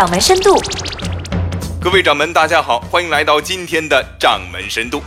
[0.00, 0.58] 掌门深度。
[1.78, 5.02] 各位掌门，大家好，欢迎来到今天的掌门深度。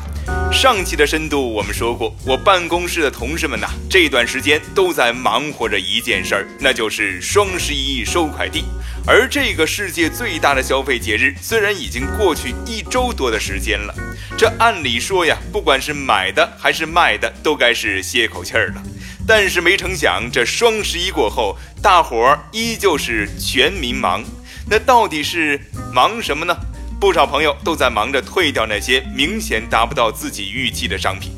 [0.52, 8.66] 上期的深度我们说过，我办公室的同事们呐，这段时间都在忙活着一件事儿，那就是双十一收快递。
[9.08, 13.96] 而这个世界最大的消费节日，虽然已经过去一周多的时间了，
[14.38, 18.84] 这按理说呀，不管是买的还是卖的，都该是歇口气儿了。
[19.26, 24.24] 但是没成想，这双十一过后，大伙儿依旧是全民忙。
[24.70, 25.60] 那到底是
[25.94, 26.56] 忙什么呢？
[27.00, 31.32] 不少朋友都在忙着退掉那些明显达不到自己预期的商品。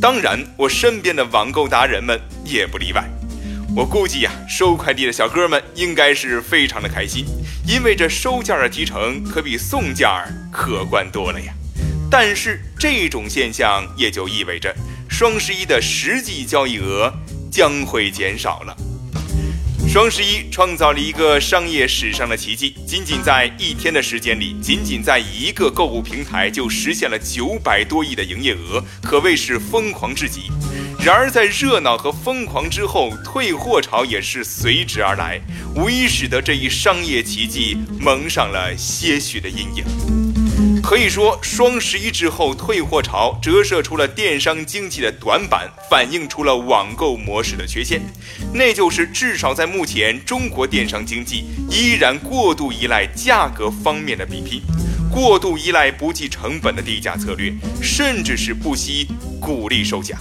[0.00, 3.04] 当然，我身边的网购达人们也不例外。
[3.76, 7.24] 我估计呀，收快递的小哥们应该是非常的开心，
[7.66, 10.08] 因为这收件的提成可比送件
[10.52, 11.52] 可观多了呀。
[12.10, 14.74] 但是这种现象也就意味着。
[15.08, 17.12] 双十一的实际交易额
[17.48, 18.76] 将会减少了。
[19.94, 30.50] 双十一创造了一个商业史上的奇迹，仅仅在一天的时间里，仅仅在一个购物平台就实现了九百多亿的营业额，可谓是疯狂至极。
[30.98, 35.40] 然而，在热闹和疯狂之后，退货潮也是随之而来，
[35.76, 40.33] 无疑使得这一商业奇迹蒙上了些许的阴影。
[40.84, 48.02] 可以说，双十一之后退货潮折射出了电商经济的短板，反映出了网购模式的缺陷。
[48.52, 54.60] 那就是至少在目前，中国电商经济依然过度依赖价格方面的比拼，
[55.10, 59.08] 过度依赖不计成本的低价策略，甚至是不惜
[59.40, 60.18] 鼓励售假。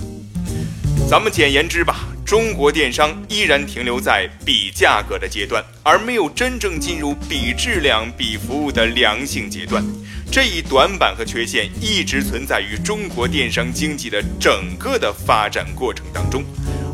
[1.09, 9.83] 咱们简言之吧，中国电商依然停留在比价格的阶段，而没有真正进入比质量、比服务的良性阶段。
[10.31, 16.43] 这一短板和缺陷一直存在于中国电商经济的整个的发展过程当中，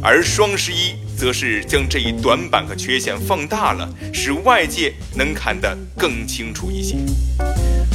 [0.02, 6.98] 而双十一则是将这一短板和缺陷放大了，使外界能看得更清楚一些。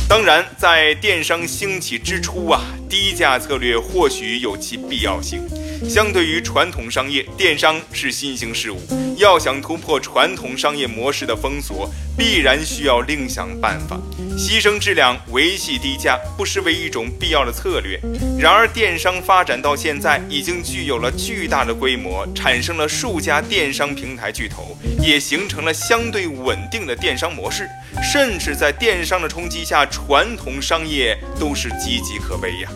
[0.09, 5.41] 当然，在电商兴起之初啊，低价策略或许有其必要性。
[5.89, 8.81] 相对于传统商业，电商是新兴事物，
[9.17, 14.01] 要想突破传统商业模式的封锁，必然需要另想办法。
[14.37, 18.01] 牺牲质量维系低价，不失为一种必要的策略。
[18.39, 27.69] 然而，电商发展到现在，已经具有了巨大的规模，产生了数家电商平台巨头，也形成了相对稳定的电商模式。
[28.03, 32.71] 甚至在电商的冲击下，传统商业都是岌岌可危呀。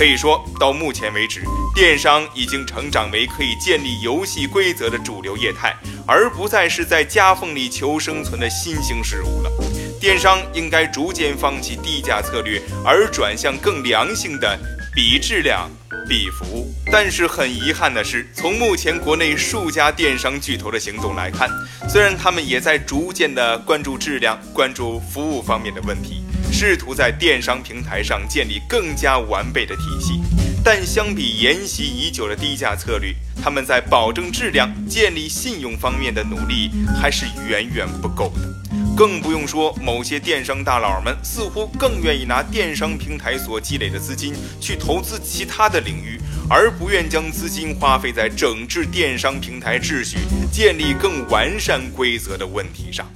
[0.00, 1.42] 可以说，到目前为止，
[1.74, 9.52] 电商已经成长为可以建立游戏规则的主流业态，而不再是在夹缝里求生存的新兴事物了。
[10.00, 14.58] 电商应该逐渐放弃低价策略，而转向更良性的
[14.94, 15.70] 比质量、
[16.08, 16.72] 比服务。
[16.90, 21.46] 但是很遗憾的是，从目前国内数家电商巨头的行动来看，
[21.90, 26.24] 虽然他们也在逐渐的关注质量、关注服务方面的问题，
[26.62, 30.20] 试图在电商平台上建立更加完备的体系，
[30.62, 38.74] 但相比沿袭已久的低价策略，他们在保证质量、建立信用方面的努力还是远远不够的。
[38.94, 50.18] 更不用说，某些电商大佬们似乎更愿意拿电商平台所积累的资金去投资其他的领域，而不愿将资金花费在整治电商平台秩序、
[50.52, 53.06] 建立更完善规则的问题上。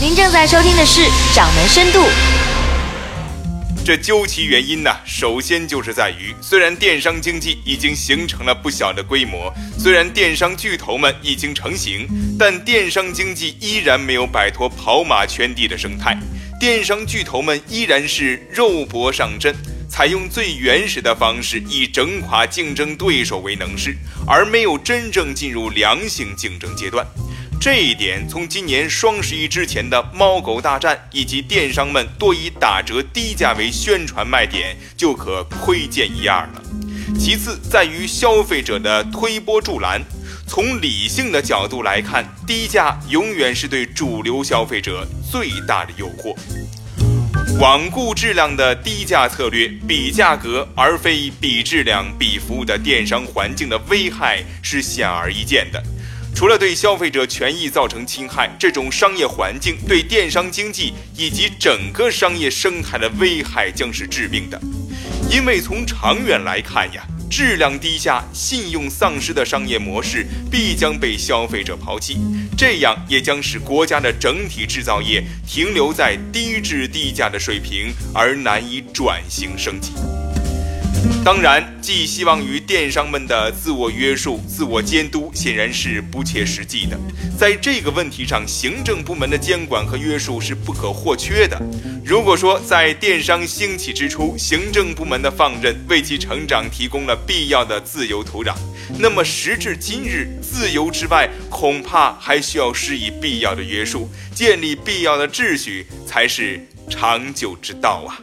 [0.00, 1.00] 您正在收听的是
[1.34, 1.98] 《掌门深度》。
[3.84, 12.08] 这究其原因呢，首先就是在于，虽然电商经济已经形成了不小的规模，虽然电商巨头们已经成型，
[12.38, 16.18] 但电商经济依然没有摆脱跑马圈地的生态。
[16.58, 19.54] 电商巨头们依然是肉搏上阵，
[19.86, 23.94] 采用最原始的方式，以整垮竞争对手为能事，
[24.26, 27.06] 而没有真正进入良性竞争阶段。
[27.64, 36.62] 这一点从今年双十一之前的猫狗大战，以及电商们多以打折低价为宣传卖点，就可窥见一二了。
[37.18, 39.98] 其次在于消费者的推波助澜。
[40.46, 46.36] 从理性的角度来看，低价永远是对主流消费者最大的诱惑。
[47.58, 55.82] 罔顾质量的低价策略，比价格而非比质量、比服务的电商环境的危害是显而易见的。
[56.34, 64.60] 除了对消费者权益造成侵害，这种商业环境对电商经济以及整个商业生态的危害将是致命的。
[65.30, 72.18] 因为从长远来看呀，质量低下、信用丧失的商业模式必将被消费者抛弃，
[72.58, 79.92] 这样也将使国家的整体制造业停留在低质低价的水平，而难以转型升级。
[81.24, 87.00] 当然，寄希望于电商们的自我约束、自我监督，显然是不切实际的。
[87.38, 91.58] 在这个问题上，行政部门的监管和约束是不可或缺的。
[92.04, 98.54] 如果说在电商兴起之初，行政部门的放任为其成长提供了必要的自由土壤，
[98.98, 106.60] 那么时至今日，自由之外，恐怕还需要施以必要的约束，建立必要的秩序，才是
[106.90, 108.20] 长久之道啊。